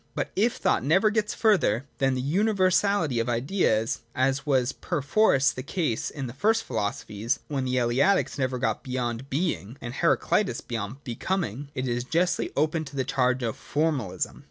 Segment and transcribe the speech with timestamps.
[0.15, 5.51] But if thought never gets further than the universality of the Ideas, as was perforce
[5.51, 10.59] the case in the first philosophies (when the Eleatics never got beyond Being, or Heraclitus
[10.61, 14.39] beyond Becoming), it is justly open to the charge of formalism.